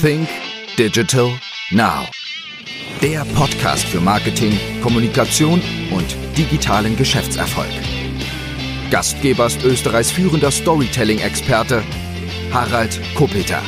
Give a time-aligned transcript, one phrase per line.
[0.00, 0.28] Think
[0.76, 1.30] Digital
[1.70, 2.04] Now.
[3.00, 4.52] Der Podcast für Marketing,
[4.82, 7.70] Kommunikation und digitalen Geschäftserfolg.
[8.90, 11.82] Gastgeber ist Österreichs führender Storytelling-Experte
[12.52, 13.62] Harald Kopeter.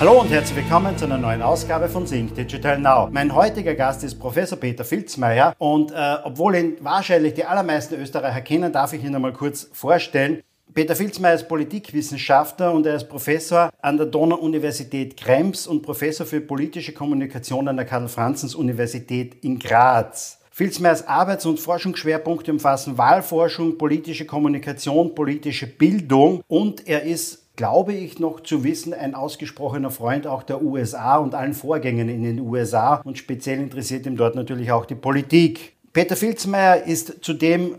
[0.00, 3.08] Hallo und herzlich willkommen zu einer neuen Ausgabe von Think Digital Now.
[3.10, 8.40] Mein heutiger Gast ist Professor Peter Filzmeier und äh, obwohl ihn wahrscheinlich die allermeisten Österreicher
[8.40, 10.42] kennen, darf ich ihn einmal kurz vorstellen.
[10.74, 16.40] Peter Filzmeier ist Politikwissenschaftler und er ist Professor an der Donau-Universität Krems und Professor für
[16.40, 20.38] politische Kommunikation an der Karl-Franzens-Universität in Graz.
[20.50, 28.20] Filzmeiers Arbeits- und Forschungsschwerpunkte umfassen Wahlforschung, politische Kommunikation, politische Bildung und er ist glaube ich
[28.20, 32.96] noch zu wissen, ein ausgesprochener Freund auch der USA und allen Vorgängen in den USA
[33.04, 35.72] und speziell interessiert ihm dort natürlich auch die Politik.
[35.92, 37.74] Peter Filzmeier ist zudem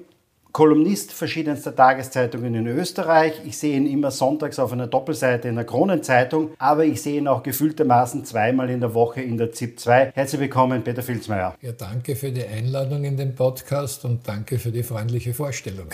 [0.59, 3.31] Kolumnist verschiedenster Tageszeitungen in Österreich.
[3.45, 7.29] Ich sehe ihn immer sonntags auf einer Doppelseite in der Kronenzeitung, aber ich sehe ihn
[7.29, 10.11] auch gefühltermaßen zweimal in der Woche in der ZIP 2.
[10.13, 11.55] Herzlich willkommen, Peter Filzmeier.
[11.61, 15.87] Ja, danke für die Einladung in den Podcast und danke für die freundliche Vorstellung.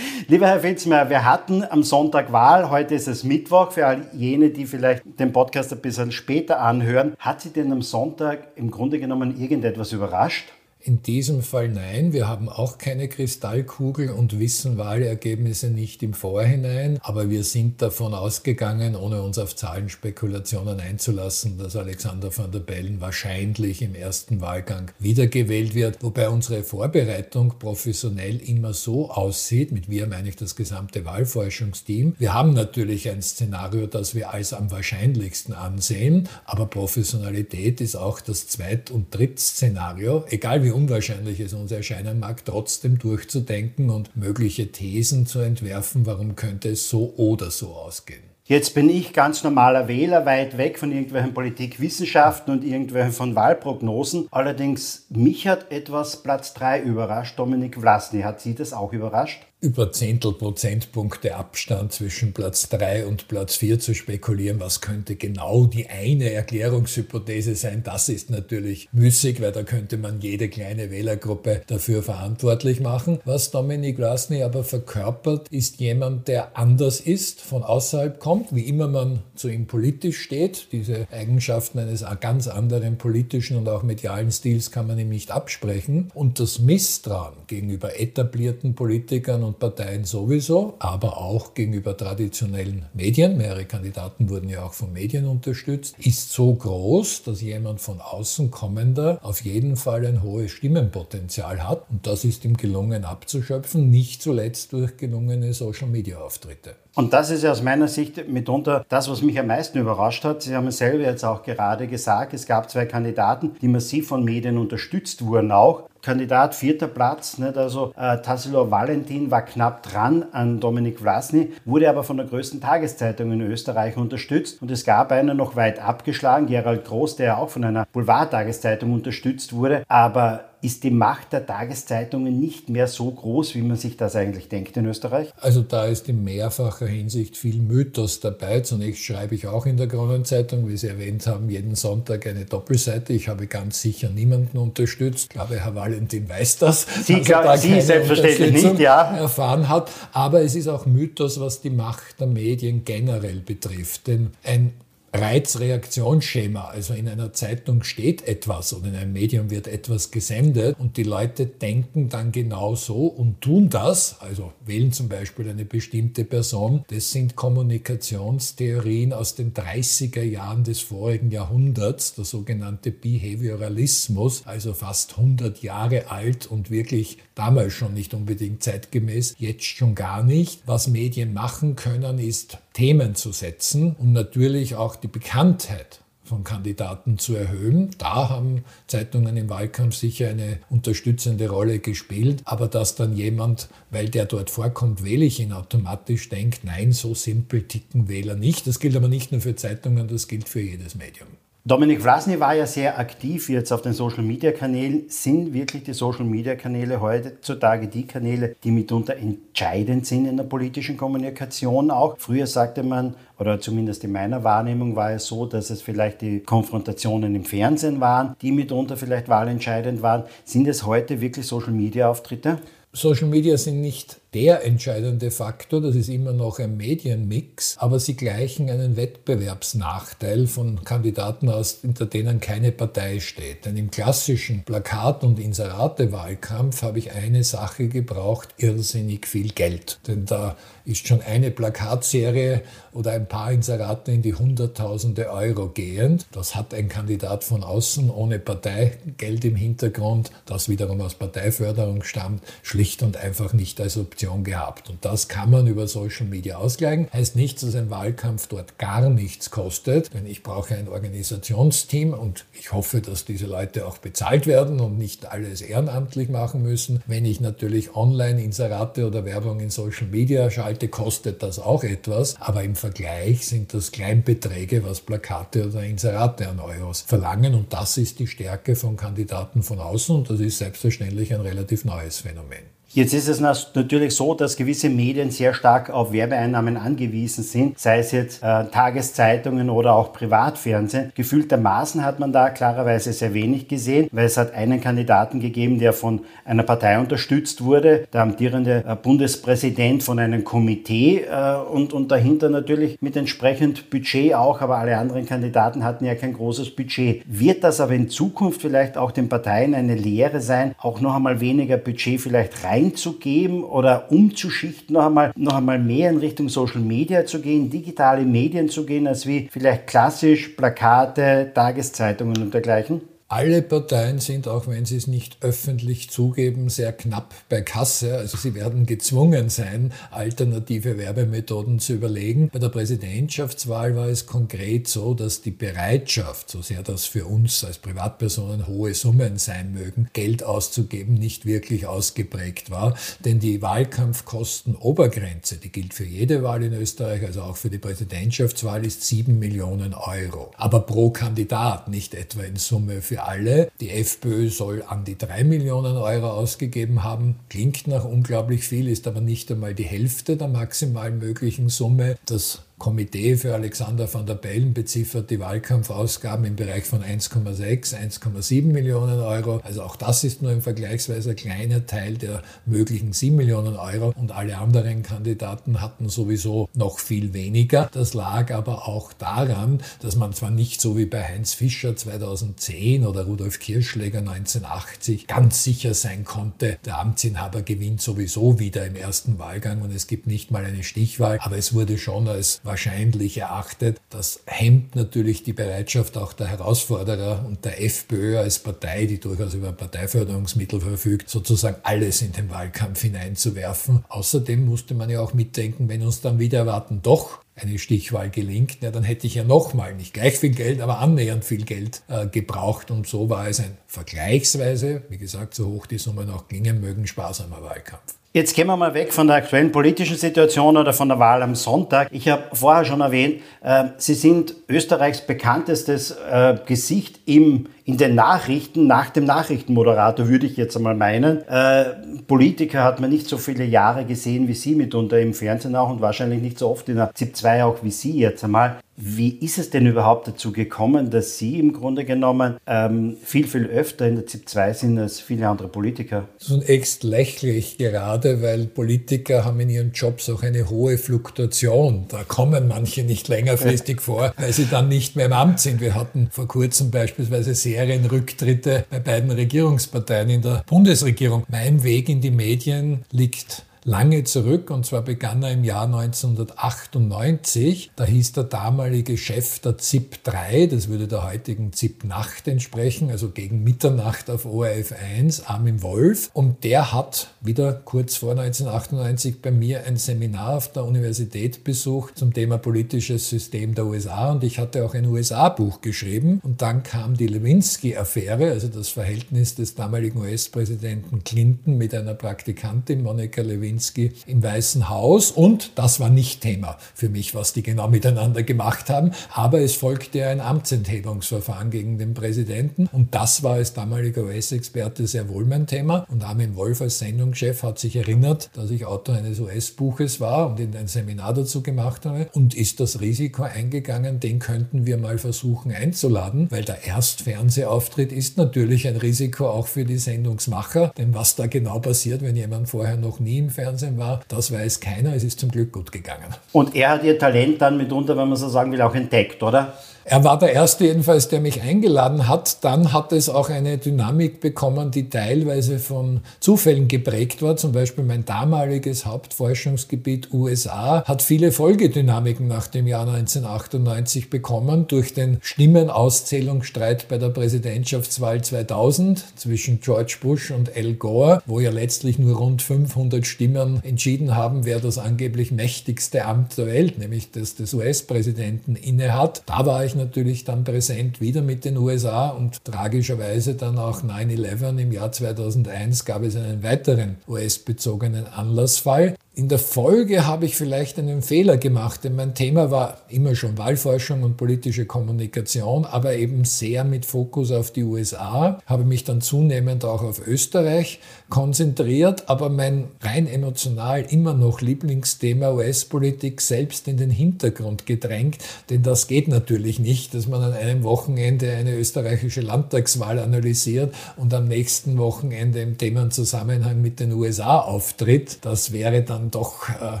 [0.26, 3.70] Lieber Herr Filzmeier, wir hatten am Sonntag Wahl, heute ist es Mittwoch.
[3.70, 7.82] Für all jene, die vielleicht den Podcast ein bisschen später anhören, hat Sie denn am
[7.82, 10.48] Sonntag im Grunde genommen irgendetwas überrascht?
[10.84, 12.12] In diesem Fall nein.
[12.12, 16.98] Wir haben auch keine Kristallkugel und wissen Wahlergebnisse nicht im Vorhinein.
[17.02, 23.00] Aber wir sind davon ausgegangen, ohne uns auf Zahlenspekulationen einzulassen, dass Alexander van der Bellen
[23.00, 26.02] wahrscheinlich im ersten Wahlgang wiedergewählt wird.
[26.02, 32.16] Wobei unsere Vorbereitung professionell immer so aussieht, mit wir meine ich das gesamte Wahlforschungsteam.
[32.18, 36.28] Wir haben natürlich ein Szenario, das wir als am wahrscheinlichsten ansehen.
[36.44, 40.24] Aber Professionalität ist auch das Zweit- und Drittszenario.
[40.28, 46.36] Egal wie unwahrscheinlich es uns erscheinen mag, trotzdem durchzudenken und mögliche Thesen zu entwerfen, warum
[46.36, 48.22] könnte es so oder so ausgehen.
[48.44, 54.26] Jetzt bin ich ganz normaler Wähler, weit weg von irgendwelchen Politikwissenschaften und irgendwelchen von Wahlprognosen.
[54.32, 57.38] Allerdings, mich hat etwas Platz 3 überrascht.
[57.38, 59.46] Dominik Vlasny, hat Sie das auch überrascht?
[59.62, 65.66] Über Zehntel Prozentpunkte Abstand zwischen Platz 3 und Platz 4 zu spekulieren, was könnte genau
[65.66, 71.62] die eine Erklärungshypothese sein, das ist natürlich müßig, weil da könnte man jede kleine Wählergruppe
[71.68, 73.20] dafür verantwortlich machen.
[73.24, 78.88] Was Dominik Vlasny aber verkörpert, ist jemand, der anders ist, von außerhalb kommt, wie immer
[78.88, 80.72] man zu ihm politisch steht.
[80.72, 86.10] Diese Eigenschaften eines ganz anderen politischen und auch medialen Stils kann man ihm nicht absprechen.
[86.14, 93.36] Und das Misstrauen gegenüber etablierten Politikern und und Parteien sowieso, aber auch gegenüber traditionellen Medien,
[93.36, 98.50] mehrere Kandidaten wurden ja auch von Medien unterstützt, ist so groß, dass jemand von außen
[98.50, 101.84] kommender auf jeden Fall ein hohes Stimmenpotenzial hat.
[101.90, 106.76] Und das ist ihm gelungen abzuschöpfen, nicht zuletzt durch gelungene Social-Media-Auftritte.
[106.94, 110.42] Und das ist ja aus meiner Sicht mitunter das, was mich am meisten überrascht hat.
[110.42, 114.24] Sie haben es selber jetzt auch gerade gesagt, es gab zwei Kandidaten, die massiv von
[114.24, 115.88] Medien unterstützt wurden auch.
[116.02, 117.56] Kandidat vierter Platz, nicht?
[117.56, 122.60] also äh, Tassilo Valentin war knapp dran an Dominik Vlasny, wurde aber von der größten
[122.60, 127.50] Tageszeitung in Österreich unterstützt und es gab einen noch weit abgeschlagen, Gerald Groß, der auch
[127.50, 133.56] von einer Boulevardtageszeitung unterstützt wurde, aber ist die Macht der Tageszeitungen nicht mehr so groß,
[133.56, 135.32] wie man sich das eigentlich denkt in Österreich?
[135.40, 138.60] Also da ist in mehrfacher Hinsicht viel Mythos dabei.
[138.60, 143.12] Zunächst schreibe ich auch in der Kronenzeitung, wie Sie erwähnt haben, jeden Sonntag eine Doppelseite.
[143.12, 145.24] Ich habe ganz sicher niemanden unterstützt.
[145.24, 146.86] Ich glaube, Herr Valentin weiß das.
[147.04, 149.16] Sie, also da Sie selbstverständlich nicht, ja.
[149.16, 149.90] Erfahren hat.
[150.12, 154.06] Aber es ist auch Mythos, was die Macht der Medien generell betrifft.
[154.06, 154.72] Denn ein
[155.12, 156.68] Reizreaktionsschema.
[156.68, 161.02] Also in einer Zeitung steht etwas oder in einem Medium wird etwas gesendet und die
[161.02, 166.84] Leute denken dann genau so und tun das, also wählen zum Beispiel eine bestimmte Person.
[166.88, 175.18] Das sind Kommunikationstheorien aus den 30er Jahren des vorigen Jahrhunderts, der sogenannte Behavioralismus, also fast
[175.18, 180.62] 100 Jahre alt und wirklich damals schon nicht unbedingt zeitgemäß, jetzt schon gar nicht.
[180.66, 187.18] Was Medien machen können, ist Themen zu setzen und natürlich auch die Bekanntheit von Kandidaten
[187.18, 187.90] zu erhöhen.
[187.98, 192.42] Da haben Zeitungen im Wahlkampf sicher eine unterstützende Rolle gespielt.
[192.44, 197.14] Aber dass dann jemand, weil der dort vorkommt, wähle ich ihn automatisch, denkt, nein, so
[197.14, 198.66] simpel ticken Wähler nicht.
[198.66, 201.28] Das gilt aber nicht nur für Zeitungen, das gilt für jedes Medium.
[201.64, 205.04] Dominik Vlasny war ja sehr aktiv jetzt auf den Social-Media-Kanälen.
[205.06, 211.92] Sind wirklich die Social-Media-Kanäle heutzutage die Kanäle, die mitunter entscheidend sind in der politischen Kommunikation
[211.92, 212.16] auch?
[212.18, 216.40] Früher sagte man, oder zumindest in meiner Wahrnehmung war es so, dass es vielleicht die
[216.40, 220.24] Konfrontationen im Fernsehen waren, die mitunter vielleicht wahlentscheidend waren.
[220.44, 222.58] Sind es heute wirklich Social-Media-Auftritte?
[222.92, 228.16] Social Media sind nicht der entscheidende Faktor, das ist immer noch ein Medienmix, aber sie
[228.16, 233.66] gleichen einen Wettbewerbsnachteil von Kandidaten aus, hinter denen keine Partei steht.
[233.66, 239.98] Denn im klassischen Plakat- und Inseratewahlkampf habe ich eine Sache gebraucht, irrsinnig viel Geld.
[240.06, 240.56] Denn da
[240.86, 242.62] ist schon eine Plakatserie
[242.94, 246.26] oder ein paar Inserate in die Hunderttausende Euro gehend.
[246.32, 252.42] Das hat ein Kandidat von außen ohne Parteigeld im Hintergrund, das wiederum aus Parteiförderung stammt,
[252.62, 254.88] schlicht und einfach nicht als Option gehabt.
[254.88, 257.08] Und das kann man über Social Media ausgleichen.
[257.12, 262.44] Heißt nicht, dass ein Wahlkampf dort gar nichts kostet, denn ich brauche ein Organisationsteam und
[262.52, 267.02] ich hoffe, dass diese Leute auch bezahlt werden und nicht alles ehrenamtlich machen müssen.
[267.06, 272.36] Wenn ich natürlich online Inserate oder Werbung in Social Media schalte, kostet das auch etwas,
[272.40, 277.54] aber im Vergleich sind das Kleinbeträge, was Plakate oder Inserate an Euros verlangen.
[277.54, 281.84] Und das ist die Stärke von Kandidaten von außen und das ist selbstverständlich ein relativ
[281.84, 282.72] neues Phänomen.
[282.94, 288.00] Jetzt ist es natürlich so, dass gewisse Medien sehr stark auf Werbeeinnahmen angewiesen sind, sei
[288.00, 291.10] es jetzt äh, Tageszeitungen oder auch Privatfernsehen.
[291.14, 295.94] Gefühltermaßen hat man da klarerweise sehr wenig gesehen, weil es hat einen Kandidaten gegeben, der
[295.94, 302.10] von einer Partei unterstützt wurde, der amtierende äh, Bundespräsident von einem Komitee äh, und, und
[302.10, 307.22] dahinter natürlich mit entsprechend Budget auch, aber alle anderen Kandidaten hatten ja kein großes Budget.
[307.24, 311.40] Wird das aber in Zukunft vielleicht auch den Parteien eine Lehre sein, auch noch einmal
[311.40, 316.80] weniger Budget vielleicht rein einzugeben oder umzuschichten, noch einmal, noch einmal mehr in Richtung Social
[316.80, 323.11] Media zu gehen, digitale Medien zu gehen, als wie vielleicht klassisch Plakate, Tageszeitungen und dergleichen?
[323.32, 328.18] Alle Parteien sind, auch wenn sie es nicht öffentlich zugeben, sehr knapp bei Kasse.
[328.18, 332.50] Also sie werden gezwungen sein, alternative Werbemethoden zu überlegen.
[332.52, 337.64] Bei der Präsidentschaftswahl war es konkret so, dass die Bereitschaft, so sehr das für uns
[337.64, 342.94] als Privatpersonen hohe Summen sein mögen, Geld auszugeben, nicht wirklich ausgeprägt war.
[343.24, 348.84] Denn die Wahlkampfkosten-Obergrenze, die gilt für jede Wahl in Österreich, also auch für die Präsidentschaftswahl,
[348.84, 350.50] ist 7 Millionen Euro.
[350.58, 353.70] Aber pro Kandidat, nicht etwa in Summe für alle.
[353.80, 357.36] Die FPÖ soll an die 3 Millionen Euro ausgegeben haben.
[357.48, 362.16] Klingt nach unglaublich viel, ist aber nicht einmal die Hälfte der maximal möglichen Summe.
[362.26, 368.64] Das Komitee für Alexander van der Bellen beziffert die Wahlkampfausgaben im Bereich von 1,6, 1,7
[368.64, 369.60] Millionen Euro.
[369.62, 374.32] Also auch das ist nur ein vergleichsweise kleiner Teil der möglichen 7 Millionen Euro und
[374.32, 377.88] alle anderen Kandidaten hatten sowieso noch viel weniger.
[377.92, 383.06] Das lag aber auch daran, dass man zwar nicht so wie bei Heinz Fischer 2010
[383.06, 389.38] oder Rudolf Kirschläger 1980 ganz sicher sein konnte, der Amtsinhaber gewinnt sowieso wieder im ersten
[389.38, 394.00] Wahlgang und es gibt nicht mal eine Stichwahl, aber es wurde schon als wahrscheinlich erachtet.
[394.08, 399.52] Das hemmt natürlich die Bereitschaft auch der Herausforderer und der FPÖ als Partei, die durchaus
[399.52, 404.06] über Parteiförderungsmittel verfügt, sozusagen alles in den Wahlkampf hineinzuwerfen.
[404.08, 408.80] Außerdem musste man ja auch mitdenken, wenn uns dann wieder erwarten, doch eine Stichwahl gelingt,
[408.80, 412.26] ja, dann hätte ich ja nochmal nicht gleich viel Geld, aber annähernd viel Geld äh,
[412.26, 412.90] gebraucht.
[412.90, 417.06] Und so war es ein vergleichsweise, wie gesagt, so hoch die Summen auch gingen mögen,
[417.06, 418.14] sparsamer Wahlkampf.
[418.34, 421.54] Jetzt gehen wir mal weg von der aktuellen politischen Situation oder von der Wahl am
[421.54, 422.08] Sonntag.
[422.12, 428.14] Ich habe vorher schon erwähnt, äh, Sie sind Österreichs bekanntestes äh, Gesicht im, in den
[428.14, 431.46] Nachrichten, nach dem Nachrichtenmoderator, würde ich jetzt einmal meinen.
[431.48, 431.84] Äh,
[432.26, 436.00] Politiker hat man nicht so viele Jahre gesehen wie Sie mitunter im Fernsehen auch und
[436.00, 438.78] wahrscheinlich nicht so oft in der ZIP 2 auch wie Sie jetzt einmal.
[438.96, 443.66] Wie ist es denn überhaupt dazu gekommen, dass Sie im Grunde genommen ähm, viel, viel
[443.66, 446.28] öfter in der ZIP 2 sind als viele andere Politiker?
[446.38, 452.04] Zunächst lächle ich gerade, weil Politiker haben in ihren Jobs auch eine hohe Fluktuation.
[452.08, 455.80] Da kommen manche nicht längerfristig vor, weil sie dann nicht mehr im Amt sind.
[455.80, 461.44] Wir hatten vor kurzem beispielsweise Serienrücktritte bei beiden Regierungsparteien in der Bundesregierung.
[461.48, 467.90] Mein Weg in die Medien liegt lange zurück und zwar begann er im Jahr 1998.
[467.96, 473.10] Da hieß der damalige Chef der ZIP 3, das würde der heutigen ZIP Nacht entsprechen,
[473.10, 476.30] also gegen Mitternacht auf ORF 1, Armin Wolf.
[476.32, 482.18] Und der hat wieder kurz vor 1998 bei mir ein Seminar auf der Universität besucht
[482.18, 486.40] zum Thema politisches System der USA und ich hatte auch ein USA-Buch geschrieben.
[486.42, 493.02] Und dann kam die Lewinsky-Affäre, also das Verhältnis des damaligen US-Präsidenten Clinton mit einer Praktikantin,
[493.02, 495.30] Monika Lewinsky Lewinsky im Weißen Haus.
[495.30, 499.74] Und das war nicht Thema für mich, was die genau miteinander gemacht haben, aber es
[499.74, 502.88] folgte ein Amtsenthebungsverfahren gegen den Präsidenten.
[502.92, 506.06] Und das war als damaliger US-Experte sehr wohl mein Thema.
[506.10, 510.60] Und Armin Wolf als Sendungschef hat sich erinnert, dass ich Autor eines US-Buches war und
[510.60, 512.28] in ein Seminar dazu gemacht habe.
[512.32, 518.36] Und ist das Risiko eingegangen, den könnten wir mal versuchen einzuladen, weil der Erstfernsehauftritt ist
[518.36, 522.96] natürlich ein Risiko auch für die Sendungsmacher, denn was da genau passiert, wenn jemand vorher
[522.96, 525.14] noch nie im Fernsehen Privatfernsehen war, das weiß keiner.
[525.14, 526.34] Es ist zum Glück gut gegangen.
[526.52, 529.74] Und er hat ihr Talent dann mitunter, wenn man so sagen will, auch entdeckt, oder?
[530.04, 532.64] Er war der Erste jedenfalls, der mich eingeladen hat.
[532.64, 537.56] Dann hat es auch eine Dynamik bekommen, die teilweise von Zufällen geprägt war.
[537.56, 545.14] Zum Beispiel mein damaliges Hauptforschungsgebiet USA hat viele Folgedynamiken nach dem Jahr 1998 bekommen durch
[545.14, 552.18] den Stimmenauszählungsstreit bei der Präsidentschaftswahl 2000 zwischen George Bush und Al Gore, wo ja letztlich
[552.18, 557.54] nur rund 500 Stimmen entschieden haben, wer das angeblich mächtigste Amt der Welt, nämlich das
[557.54, 559.42] des US-Präsidenten innehat.
[559.46, 564.02] Da war ich ich natürlich dann präsent wieder mit den USA und tragischerweise dann auch
[564.02, 569.14] 9-11 im Jahr 2001 gab es einen weiteren US-bezogenen Anlassfall.
[569.34, 573.56] In der Folge habe ich vielleicht einen Fehler gemacht, denn mein Thema war immer schon
[573.56, 579.22] Wahlforschung und politische Kommunikation, aber eben sehr mit Fokus auf die USA, habe mich dann
[579.22, 586.98] zunehmend auch auf Österreich konzentriert, aber mein rein emotional immer noch Lieblingsthema US-Politik selbst in
[586.98, 588.36] den Hintergrund gedrängt,
[588.68, 594.34] denn das geht natürlich nicht, dass man an einem Wochenende eine österreichische Landtagswahl analysiert und
[594.34, 598.40] am nächsten Wochenende im Themenzusammenhang mit den USA auftritt.
[598.42, 600.00] Das wäre dann dann doch äh,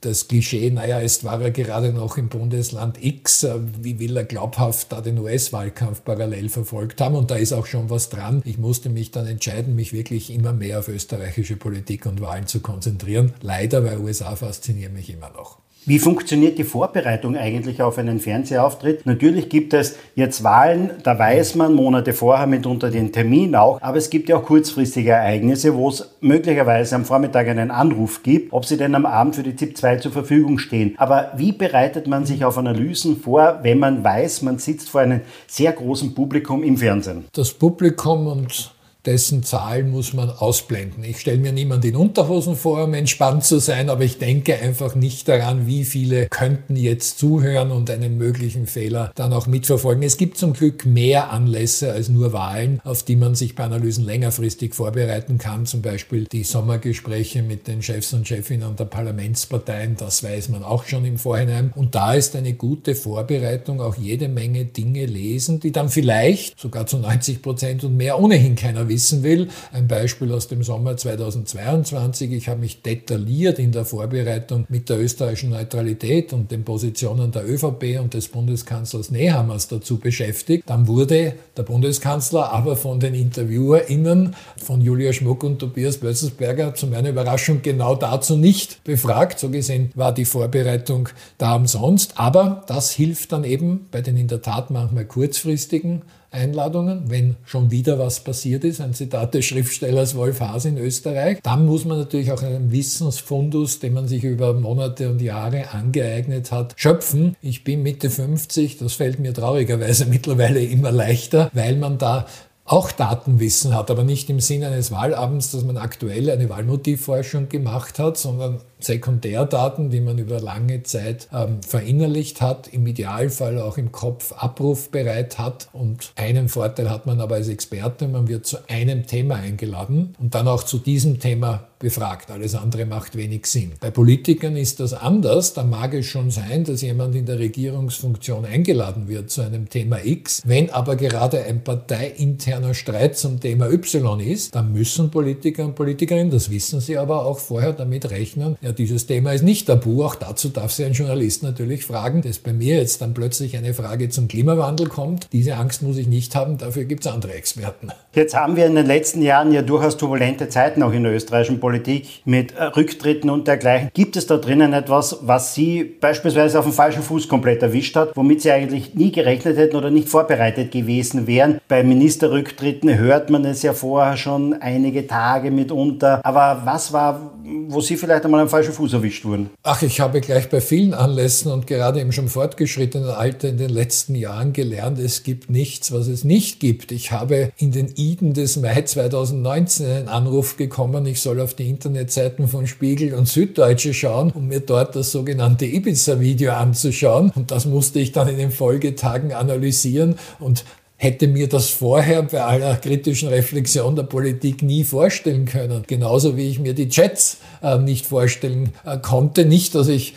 [0.00, 4.24] das Klischee, naja, jetzt war er gerade noch im Bundesland X, äh, wie will er
[4.24, 7.16] glaubhaft da den US-Wahlkampf parallel verfolgt haben?
[7.16, 8.42] Und da ist auch schon was dran.
[8.44, 12.60] Ich musste mich dann entscheiden, mich wirklich immer mehr auf österreichische Politik und Wahlen zu
[12.60, 13.34] konzentrieren.
[13.42, 15.58] Leider, weil USA faszinieren mich immer noch.
[15.86, 19.06] Wie funktioniert die Vorbereitung eigentlich auf einen Fernsehauftritt?
[19.06, 23.96] Natürlich gibt es jetzt Wahlen, da weiß man Monate vorher mitunter den Termin auch, aber
[23.96, 28.66] es gibt ja auch kurzfristige Ereignisse, wo es möglicherweise am Vormittag einen Anruf gibt, ob
[28.66, 30.94] sie denn am Abend für die ZIP 2 zur Verfügung stehen.
[30.98, 35.22] Aber wie bereitet man sich auf Analysen vor, wenn man weiß, man sitzt vor einem
[35.46, 37.24] sehr großen Publikum im Fernsehen?
[37.32, 38.74] Das Publikum und
[39.06, 41.04] dessen Zahl muss man ausblenden.
[41.04, 44.94] Ich stelle mir niemand in Unterhosen vor, um entspannt zu sein, aber ich denke einfach
[44.94, 50.02] nicht daran, wie viele könnten jetzt zuhören und einen möglichen Fehler dann auch mitverfolgen.
[50.02, 54.04] Es gibt zum Glück mehr Anlässe als nur Wahlen, auf die man sich bei Analysen
[54.04, 55.66] längerfristig vorbereiten kann.
[55.66, 60.84] Zum Beispiel die Sommergespräche mit den Chefs und Chefinnen der Parlamentsparteien, das weiß man auch
[60.84, 61.72] schon im Vorhinein.
[61.74, 66.86] Und da ist eine gute Vorbereitung auch jede Menge Dinge lesen, die dann vielleicht sogar
[66.86, 69.48] zu 90 Prozent und mehr ohnehin keiner wissen will.
[69.72, 72.32] Ein Beispiel aus dem Sommer 2022.
[72.32, 77.48] Ich habe mich detailliert in der Vorbereitung mit der österreichischen Neutralität und den Positionen der
[77.48, 80.64] ÖVP und des Bundeskanzlers Nehammers dazu beschäftigt.
[80.66, 86.88] Dann wurde der Bundeskanzler aber von den InterviewerInnen von Julia Schmuck und Tobias Bötzelsberger zu
[86.88, 89.38] meiner Überraschung genau dazu nicht befragt.
[89.38, 92.14] So gesehen war die Vorbereitung da umsonst.
[92.16, 97.70] Aber das hilft dann eben bei den in der Tat manchmal kurzfristigen Einladungen, wenn schon
[97.70, 101.38] wieder was passiert ist, ein Zitat des Schriftstellers Wolf Haas in Österreich.
[101.42, 106.52] Dann muss man natürlich auch einen Wissensfundus, den man sich über Monate und Jahre angeeignet
[106.52, 107.36] hat, schöpfen.
[107.42, 112.26] Ich bin Mitte 50, das fällt mir traurigerweise mittlerweile immer leichter, weil man da
[112.64, 117.98] auch Datenwissen hat, aber nicht im Sinne eines Wahlabends, dass man aktuell eine Wahlmotivforschung gemacht
[117.98, 123.92] hat, sondern Sekundärdaten, die man über lange Zeit ähm, verinnerlicht hat, im Idealfall auch im
[123.92, 125.68] Kopf abrufbereit hat.
[125.72, 130.34] Und einen Vorteil hat man aber als Experte, man wird zu einem Thema eingeladen und
[130.34, 132.30] dann auch zu diesem Thema befragt.
[132.30, 133.72] Alles andere macht wenig Sinn.
[133.80, 135.54] Bei Politikern ist das anders.
[135.54, 140.04] Da mag es schon sein, dass jemand in der Regierungsfunktion eingeladen wird zu einem Thema
[140.04, 140.42] X.
[140.44, 146.30] Wenn aber gerade ein parteiinterner Streit zum Thema Y ist, dann müssen Politiker und Politikerinnen,
[146.30, 150.04] das wissen sie aber auch vorher, damit rechnen, ja, dieses Thema ist nicht tabu.
[150.04, 153.74] Auch dazu darf sich ein Journalist natürlich fragen, dass bei mir jetzt dann plötzlich eine
[153.74, 155.28] Frage zum Klimawandel kommt.
[155.32, 157.88] Diese Angst muss ich nicht haben, dafür gibt es andere Experten.
[158.12, 161.60] Jetzt haben wir in den letzten Jahren ja durchaus turbulente Zeiten auch in der österreichischen
[161.60, 163.90] Politik mit äh, Rücktritten und dergleichen.
[163.94, 168.16] Gibt es da drinnen etwas, was Sie beispielsweise auf dem falschen Fuß komplett erwischt hat,
[168.16, 171.60] womit Sie eigentlich nie gerechnet hätten oder nicht vorbereitet gewesen wären?
[171.68, 176.20] Bei Ministerrücktritten hört man es ja vorher schon einige Tage mitunter.
[176.24, 177.32] Aber was war,
[177.68, 179.50] wo Sie vielleicht einmal am falschen Fuß erwischt wurden?
[179.62, 183.70] Ach, ich habe gleich bei vielen Anlässen und gerade im schon fortgeschrittenen Alter in den
[183.70, 186.92] letzten Jahren gelernt, es gibt nichts, was es nicht gibt.
[186.92, 191.68] Ich habe in den Iden des Mai 2019 einen Anruf bekommen, ich soll auf die
[191.68, 197.32] Internetseiten von Spiegel und Süddeutsche schauen, um mir dort das sogenannte Ibiza-Video anzuschauen.
[197.34, 200.64] Und das musste ich dann in den Folgetagen analysieren und
[201.02, 205.82] hätte mir das vorher bei aller kritischen Reflexion der Politik nie vorstellen können.
[205.86, 209.46] Genauso wie ich mir die Chats äh, nicht vorstellen äh, konnte.
[209.46, 210.14] Nicht, dass ich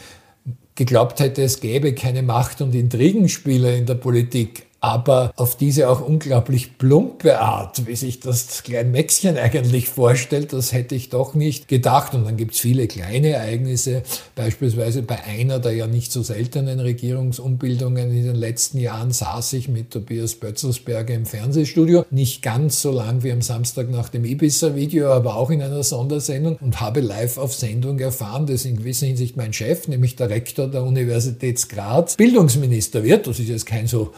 [0.75, 4.65] geglaubt hätte, es gäbe keine Macht- und Intrigenspieler in der Politik.
[4.83, 10.73] Aber auf diese auch unglaublich plumpe Art, wie sich das kleine Mäxchen eigentlich vorstellt, das
[10.73, 12.13] hätte ich doch nicht gedacht.
[12.13, 14.03] Und dann gibt es viele kleine Ereignisse,
[14.35, 19.69] beispielsweise bei einer der ja nicht so seltenen Regierungsumbildungen in den letzten Jahren saß ich
[19.69, 25.13] mit Tobias Bötzelsberger im Fernsehstudio, nicht ganz so lang wie am Samstag nach dem Ibiza-Video,
[25.13, 29.37] aber auch in einer Sondersendung und habe live auf Sendung erfahren, dass in gewisser Hinsicht
[29.37, 33.27] mein Chef, nämlich der Rektor der Universität Graz, Bildungsminister wird.
[33.27, 34.11] Das ist jetzt kein so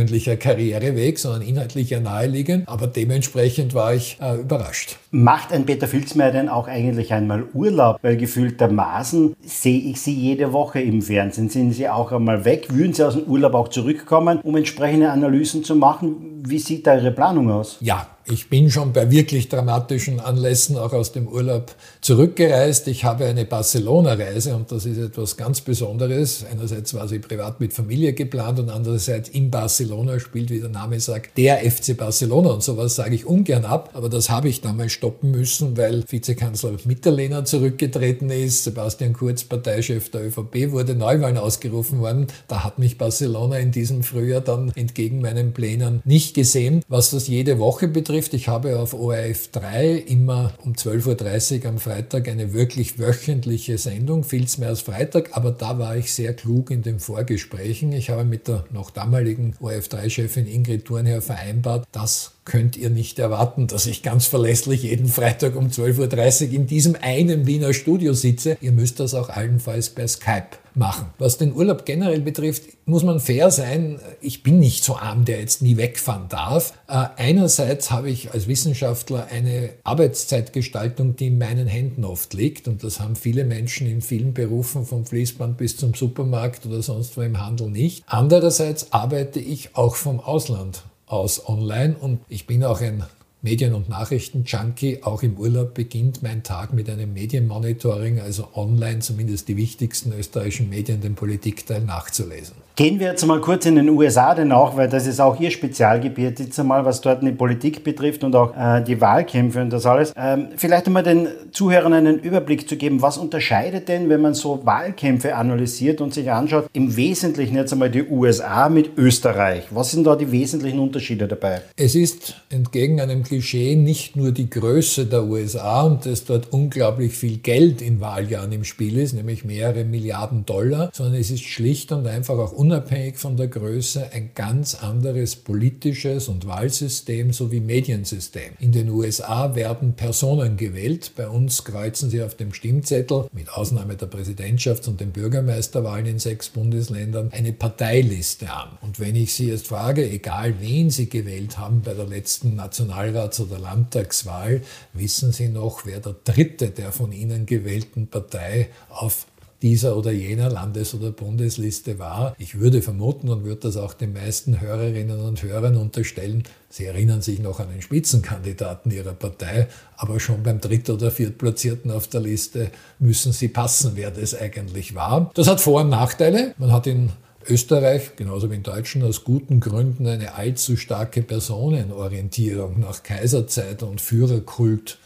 [0.00, 4.96] ungewöhnlicher Karriereweg, sondern inhaltlich ja naheliegend, aber dementsprechend war ich äh, überrascht.
[5.10, 7.98] Macht ein Peter Filzmeier denn auch eigentlich einmal Urlaub?
[8.02, 11.48] Weil gefühltermaßen sehe ich Sie jede Woche im Fernsehen.
[11.48, 12.68] Sind Sie auch einmal weg?
[12.70, 16.42] Würden Sie aus dem Urlaub auch zurückkommen, um entsprechende Analysen zu machen?
[16.46, 17.76] Wie sieht da Ihre Planung aus?
[17.80, 22.86] Ja, ich bin schon bei wirklich dramatischen Anlässen auch aus dem Urlaub zurückgereist.
[22.88, 26.44] Ich habe eine Barcelona-Reise und das ist etwas ganz Besonderes.
[26.50, 31.00] Einerseits war sie privat mit Familie geplant und andererseits in Barcelona spielt, wie der Name
[31.00, 33.90] sagt, der FC Barcelona und sowas sage ich ungern ab.
[33.94, 38.64] Aber das habe ich damals stoppen müssen, weil Vizekanzler Mitterlehner zurückgetreten ist.
[38.64, 42.28] Sebastian Kurz, Parteichef der ÖVP, wurde Neuwahlen ausgerufen worden.
[42.46, 46.82] Da hat mich Barcelona in diesem Frühjahr dann entgegen meinen Plänen nicht gesehen.
[46.88, 51.68] Was das jede Woche betrifft, betrifft, ich habe auf ORF 3 immer um 12.30 Uhr
[51.70, 56.34] am Freitag eine wirklich wöchentliche Sendung, vieles mehr als Freitag, aber da war ich sehr
[56.34, 57.92] klug in den Vorgesprächen.
[57.92, 63.18] Ich habe mit der noch damaligen ORF 3-Chefin Ingrid Thurnherr vereinbart, dass könnt ihr nicht
[63.18, 68.12] erwarten, dass ich ganz verlässlich jeden Freitag um 12.30 Uhr in diesem einen Wiener Studio
[68.12, 68.56] sitze.
[68.60, 71.06] Ihr müsst das auch allenfalls per Skype machen.
[71.18, 74.00] Was den Urlaub generell betrifft, muss man fair sein.
[74.20, 76.74] Ich bin nicht so arm, der jetzt nie wegfahren darf.
[76.88, 82.68] Äh, einerseits habe ich als Wissenschaftler eine Arbeitszeitgestaltung, die in meinen Händen oft liegt.
[82.68, 87.16] Und das haben viele Menschen in vielen Berufen, vom Fließband bis zum Supermarkt oder sonst
[87.16, 88.02] wo im Handel nicht.
[88.06, 93.04] Andererseits arbeite ich auch vom Ausland aus online und ich bin auch ein
[93.42, 95.02] Medien- und Nachrichten-Junkie.
[95.02, 100.68] Auch im Urlaub beginnt mein Tag mit einem Medienmonitoring, also online zumindest die wichtigsten österreichischen
[100.68, 102.56] Medien, den Politikteil nachzulesen.
[102.80, 105.50] Gehen wir jetzt mal kurz in den USA denn auch, weil das ist auch Ihr
[105.50, 109.84] Spezialgebiet jetzt einmal, was dort die Politik betrifft und auch äh, die Wahlkämpfe und das
[109.84, 110.14] alles.
[110.16, 114.64] Ähm, vielleicht einmal den Zuhörern einen Überblick zu geben, was unterscheidet denn, wenn man so
[114.64, 119.64] Wahlkämpfe analysiert und sich anschaut, im Wesentlichen jetzt einmal die USA mit Österreich.
[119.68, 121.60] Was sind da die wesentlichen Unterschiede dabei?
[121.76, 127.12] Es ist entgegen einem Klischee nicht nur die Größe der USA und dass dort unglaublich
[127.12, 131.92] viel Geld in Wahljahren im Spiel ist, nämlich mehrere Milliarden Dollar, sondern es ist schlicht
[131.92, 138.52] und einfach auch unabhängig von der Größe ein ganz anderes politisches und Wahlsystem sowie Mediensystem.
[138.58, 143.96] In den USA werden Personen gewählt, bei uns kreuzen sie auf dem Stimmzettel, mit Ausnahme
[143.96, 148.78] der Präsidentschafts- und den Bürgermeisterwahlen in sechs Bundesländern, eine Parteiliste an.
[148.82, 152.90] Und wenn ich Sie jetzt frage, egal wen Sie gewählt haben bei der letzten Nationalrat
[152.90, 159.26] Nationalrats- oder Landtagswahl wissen Sie noch, wer der dritte der von Ihnen gewählten Partei auf
[159.62, 162.34] dieser oder jener Landes- oder Bundesliste war.
[162.38, 167.20] Ich würde vermuten und würde das auch den meisten Hörerinnen und Hörern unterstellen, Sie erinnern
[167.20, 172.20] sich noch an den Spitzenkandidaten Ihrer Partei, aber schon beim Dritt- oder Viertplatzierten auf der
[172.20, 172.70] Liste
[173.00, 175.32] müssen Sie passen, wer das eigentlich war.
[175.34, 176.54] Das hat Vor- und Nachteile.
[176.58, 177.10] Man hat in
[177.48, 184.00] Österreich, genauso wie in Deutschland, aus guten Gründen eine allzu starke Personenorientierung nach Kaiserzeit und
[184.00, 184.98] Führerkult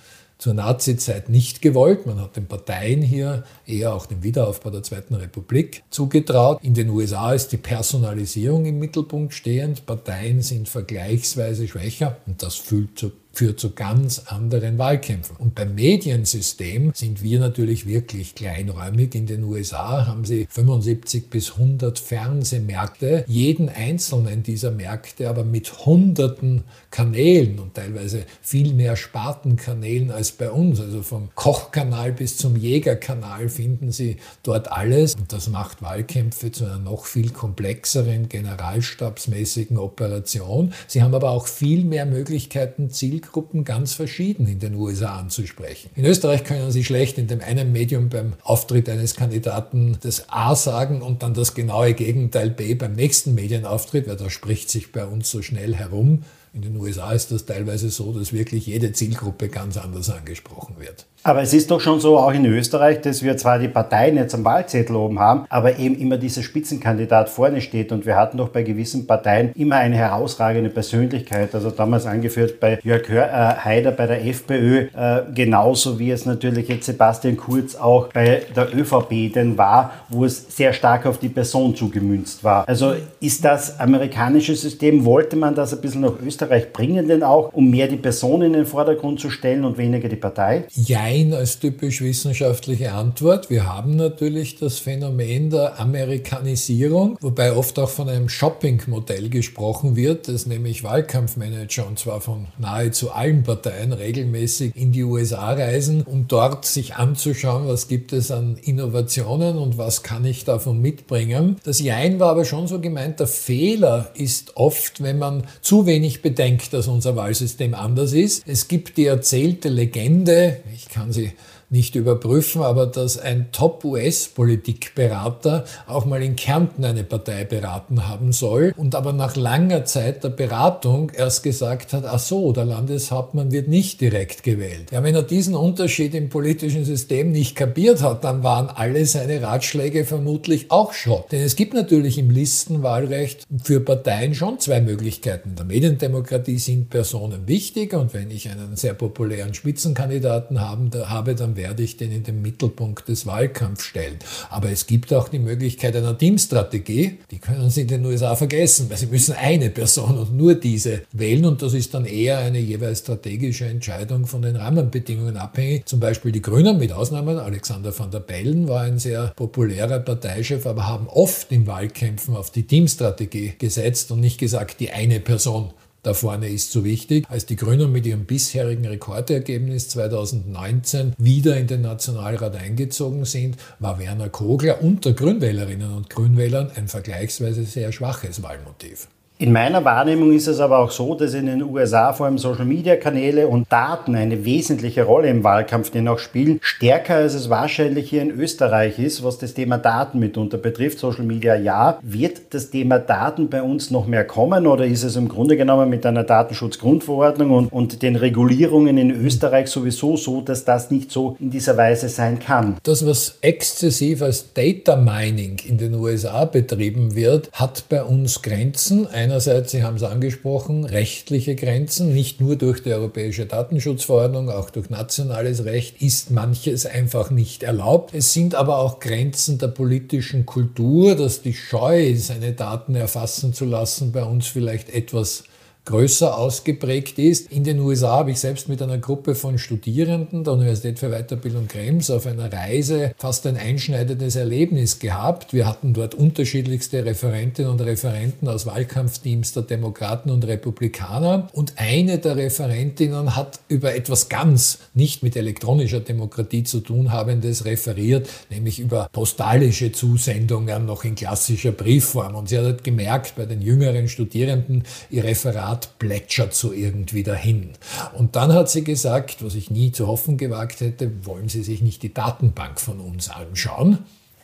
[0.45, 2.05] zur Nazizeit nicht gewollt.
[2.05, 6.59] Man hat den Parteien hier, eher auch dem Wiederaufbau der Zweiten Republik, zugetraut.
[6.63, 9.87] In den USA ist die Personalisierung im Mittelpunkt stehend.
[9.87, 15.37] Parteien sind vergleichsweise schwächer und das führt zu führt zu ganz anderen Wahlkämpfen.
[15.37, 19.15] Und beim Mediensystem sind wir natürlich wirklich kleinräumig.
[19.15, 25.87] In den USA haben sie 75 bis 100 Fernsehmärkte, jeden einzelnen dieser Märkte aber mit
[25.87, 30.81] hunderten Kanälen und teilweise viel mehr Spartenkanälen als bei uns.
[30.81, 35.15] Also vom Kochkanal bis zum Jägerkanal finden Sie dort alles.
[35.17, 40.73] Und das macht Wahlkämpfe zu einer noch viel komplexeren, generalstabsmäßigen Operation.
[40.87, 45.91] Sie haben aber auch viel mehr Möglichkeiten, Ziel Zielgruppen ganz verschieden in den USA anzusprechen.
[45.95, 50.55] In Österreich können Sie schlecht in dem einen Medium beim Auftritt eines Kandidaten das A
[50.55, 55.07] sagen und dann das genaue Gegenteil B beim nächsten Medienauftritt, weil da spricht sich bei
[55.07, 59.49] uns so schnell herum In den USA ist das teilweise so, dass wirklich jede Zielgruppe
[59.49, 61.07] ganz anders angesprochen wird.
[61.27, 64.35] Aber es ist doch schon so, auch in Österreich, dass wir zwar die Parteien jetzt
[64.35, 67.93] am Wahlzettel oben haben, aber eben immer dieser Spitzenkandidat vorne steht.
[67.93, 71.55] Und wir hatten doch bei gewissen Parteien immer eine herausragende Persönlichkeit.
[71.55, 76.69] Also damals angeführt bei Jörg äh, Haider bei der FPÖ, äh, genauso wie es natürlich
[76.69, 81.31] jetzt Sebastian Kurz auch bei der ÖVP denn war, wo es sehr stark auf die
[81.31, 82.69] Person zugemünzt war.
[82.69, 87.51] Also ist das amerikanische System, wollte man das ein bisschen nach Österreich bringen denn auch,
[87.55, 90.65] um mehr die Person in den Vordergrund zu stellen und weniger die Partei?
[90.75, 93.49] Ja, Nein als typisch wissenschaftliche Antwort.
[93.49, 100.27] Wir haben natürlich das Phänomen der Amerikanisierung, wobei oft auch von einem Shopping-Modell gesprochen wird,
[100.27, 106.27] dass nämlich Wahlkampfmanager, und zwar von nahezu allen Parteien, regelmäßig in die USA reisen, um
[106.27, 111.59] dort sich anzuschauen, was gibt es an Innovationen und was kann ich davon mitbringen.
[111.63, 116.23] Das Jein war aber schon so gemeint, der Fehler ist oft, wenn man zu wenig
[116.23, 118.43] bedenkt, dass unser Wahlsystem anders ist.
[118.49, 121.33] Es gibt die erzählte Legende, ich kann kann sie
[121.75, 128.73] nicht überprüfen, aber dass ein Top-US-Politikberater auch mal in Kärnten eine Partei beraten haben soll
[128.77, 133.67] und aber nach langer Zeit der Beratung erst gesagt hat, ach so, der Landeshauptmann wird
[133.67, 134.93] nicht direkt gewählt.
[134.93, 139.43] Ja, wenn er diesen Unterschied im politischen System nicht kapiert hat, dann waren alle seine
[139.43, 141.33] Ratschläge vermutlich auch Schrott.
[141.33, 145.57] Denn es gibt natürlich im Listenwahlrecht für Parteien schon zwei Möglichkeiten.
[145.57, 151.57] Der Mediendemokratie sind Personen wichtig und wenn ich einen sehr populären Spitzenkandidaten haben, habe, dann
[151.65, 154.19] werde ich den in den Mittelpunkt des Wahlkampfs stellen.
[154.51, 157.21] Aber es gibt auch die Möglichkeit einer Teamstrategie.
[157.31, 161.03] Die können Sie in den USA vergessen, weil Sie müssen eine Person und nur diese
[161.13, 165.87] wählen und das ist dann eher eine jeweils strategische Entscheidung von den Rahmenbedingungen abhängig.
[165.87, 170.67] Zum Beispiel die Grünen mit Ausnahmen, Alexander van der Bellen war ein sehr populärer Parteichef,
[170.67, 175.71] aber haben oft in Wahlkämpfen auf die Teamstrategie gesetzt und nicht gesagt, die eine Person
[176.05, 177.25] da vorne ist so wichtig.
[177.29, 183.99] Als die Grünen mit ihrem bisherigen Rekordergebnis 2019 wieder in den Nationalrat eingezogen sind, war
[183.99, 189.09] Werner Kogler unter Grünwählerinnen und Grünwählern ein vergleichsweise sehr schwaches Wahlmotiv.
[189.37, 193.49] In meiner Wahrnehmung ist es aber auch so, dass in den USA vor allem Social-Media-Kanäle
[193.49, 198.31] und Daten eine wesentliche Rolle im Wahlkampf dennoch spielen, stärker als es wahrscheinlich hier in
[198.31, 201.01] Österreich ist, was das Thema Daten mitunter betrifft.
[201.01, 201.99] Social Media ja.
[202.01, 205.91] Wird das Thema Daten bei uns noch mehr kommen oder ist es im Grunde genommen
[205.91, 211.37] mit einer Datenschutzgrundverordnung und, und den Regulierungen in Österreich sowieso so, dass das nicht so
[211.41, 212.77] in dieser Weise sein kann?
[212.85, 219.09] Das, was exzessiv als Data Mining in den USA betrieben wird, hat bei uns Grenzen.
[219.09, 224.69] Ein einerseits, Sie haben es angesprochen, rechtliche Grenzen, nicht nur durch die Europäische Datenschutzverordnung, auch
[224.69, 228.15] durch nationales Recht ist manches einfach nicht erlaubt.
[228.15, 233.65] Es sind aber auch Grenzen der politischen Kultur, dass die Scheu, seine Daten erfassen zu
[233.65, 235.45] lassen, bei uns vielleicht etwas
[235.85, 237.53] größer ausgeprägt ist.
[237.53, 241.69] In den USA habe ich selbst mit einer Gruppe von Studierenden der Universität für Weiterbildung
[241.69, 245.53] Krems auf einer Reise fast ein einschneidendes Erlebnis gehabt.
[245.53, 252.19] Wir hatten dort unterschiedlichste Referentinnen und Referenten aus Wahlkampfteams der Demokraten und Republikaner und eine
[252.19, 258.81] der Referentinnen hat über etwas ganz nicht mit elektronischer Demokratie zu tun habendes referiert, nämlich
[258.81, 262.35] über postalische Zusendungen noch in klassischer Briefform.
[262.35, 267.73] Und sie hat gemerkt bei den jüngeren Studierenden, ihr Referat Art plätschert so irgendwie dahin.
[268.13, 271.83] Und dann hat sie gesagt, was ich nie zu hoffen gewagt hätte, wollen Sie sich
[271.83, 273.99] nicht die Datenbank von uns anschauen?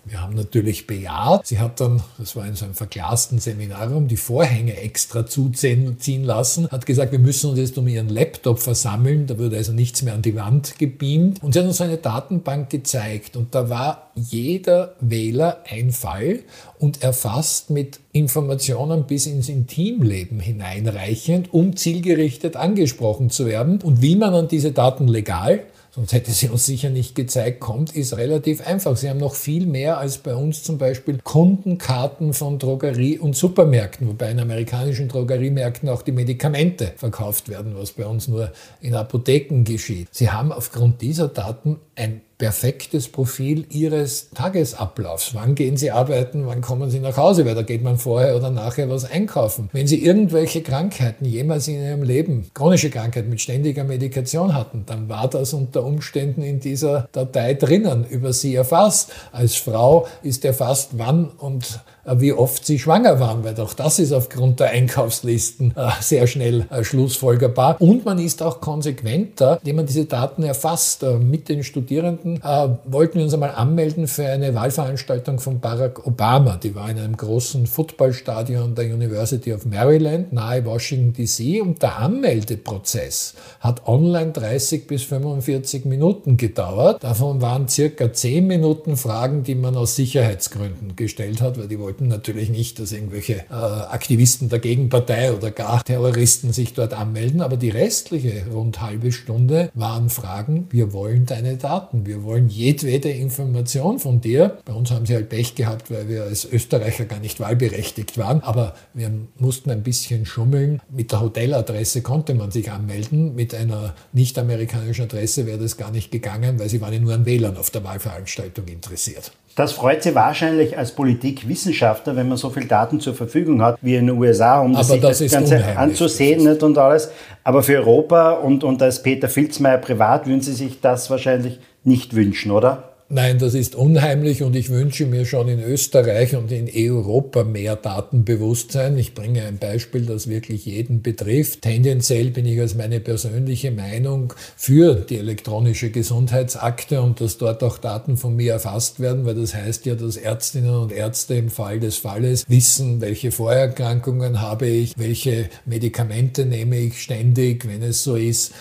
[0.05, 1.47] Wir haben natürlich bejaht.
[1.47, 6.69] Sie hat dann, das war in so einem verglasten Seminarraum, die Vorhänge extra zuziehen lassen,
[6.69, 9.27] hat gesagt, wir müssen uns jetzt um ihren Laptop versammeln.
[9.27, 11.43] Da wurde also nichts mehr an die Wand gebeamt.
[11.43, 13.37] Und sie hat uns eine Datenbank gezeigt.
[13.37, 16.41] Und da war jeder Wähler ein Fall
[16.79, 23.81] und erfasst mit Informationen bis ins Intimleben hineinreichend, um zielgerichtet angesprochen zu werden.
[23.83, 25.61] Und wie man an diese Daten legal
[26.01, 28.97] sonst hätte sie uns sicher nicht gezeigt, kommt, ist relativ einfach.
[28.97, 34.09] Sie haben noch viel mehr als bei uns zum Beispiel Kundenkarten von Drogerie- und Supermärkten,
[34.09, 39.65] wobei in amerikanischen Drogeriemärkten auch die Medikamente verkauft werden, was bei uns nur in Apotheken
[39.65, 40.09] geschieht.
[40.11, 45.35] Sie haben aufgrund dieser Daten ein perfektes Profil Ihres Tagesablaufs.
[45.35, 48.51] Wann gehen Sie arbeiten, wann kommen Sie nach Hause, weil da geht man vorher oder
[48.51, 49.69] nachher was einkaufen.
[49.73, 55.11] Wenn Sie irgendwelche Krankheiten jemals in Ihrem Leben, chronische Krankheiten mit ständiger Medikation hatten, dann
[55.11, 59.13] war das unter Umständen in dieser Datei drinnen, über Sie erfasst.
[59.33, 64.13] Als Frau ist erfasst, wann und wie oft sie schwanger waren, weil auch das ist
[64.13, 67.81] aufgrund der Einkaufslisten äh, sehr schnell äh, schlussfolgerbar.
[67.81, 71.05] Und man ist auch konsequenter, indem man diese Daten erfasst.
[71.21, 72.41] Mit den Studierenden
[72.85, 76.57] wollten wir uns einmal anmelden für eine Wahlveranstaltung von Barack Obama.
[76.57, 81.99] Die war in einem großen Footballstadion der University of Maryland nahe Washington DC und der
[81.99, 87.03] Anmeldeprozess hat online 30 bis 45 Minuten gedauert.
[87.03, 91.90] Davon waren circa 10 Minuten Fragen, die man aus Sicherheitsgründen gestellt hat, weil die wollten
[91.99, 97.41] natürlich nicht, dass irgendwelche äh, Aktivisten der Gegenpartei oder gar Terroristen sich dort anmelden.
[97.41, 103.11] Aber die restliche rund halbe Stunde waren Fragen, wir wollen deine Daten, wir wollen jedwede
[103.11, 104.59] Information von dir.
[104.65, 108.43] Bei uns haben sie halt Pech gehabt, weil wir als Österreicher gar nicht wahlberechtigt waren.
[108.43, 110.81] Aber wir mussten ein bisschen schummeln.
[110.91, 113.35] Mit der Hoteladresse konnte man sich anmelden.
[113.35, 117.27] Mit einer nicht-amerikanischen Adresse wäre das gar nicht gegangen, weil sie waren ja nur an
[117.27, 119.33] Wählern auf der Wahlveranstaltung interessiert.
[119.57, 123.97] Das freut Sie wahrscheinlich als Politikwissenschaftler, wenn man so viel Daten zur Verfügung hat wie
[123.97, 127.11] in den USA, um das sich das, das Ganze anzusehen nicht, und alles.
[127.43, 132.15] Aber für Europa und, und als Peter Filzmeier privat würden Sie sich das wahrscheinlich nicht
[132.15, 132.90] wünschen, oder?
[133.13, 137.75] Nein, das ist unheimlich und ich wünsche mir schon in Österreich und in Europa mehr
[137.75, 138.97] Datenbewusstsein.
[138.99, 141.63] Ich bringe ein Beispiel, das wirklich jeden betrifft.
[141.63, 147.79] Tendenziell bin ich als meine persönliche Meinung für die elektronische Gesundheitsakte und dass dort auch
[147.79, 151.81] Daten von mir erfasst werden, weil das heißt ja, dass Ärztinnen und Ärzte im Fall
[151.81, 158.15] des Falles wissen, welche Vorerkrankungen habe ich, welche Medikamente nehme ich ständig, wenn es so
[158.15, 158.53] ist,